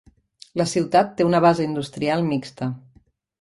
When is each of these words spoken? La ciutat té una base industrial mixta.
La 0.61 0.65
ciutat 0.71 1.11
té 1.19 1.27
una 1.27 1.41
base 1.47 1.67
industrial 1.67 2.25
mixta. 2.31 2.71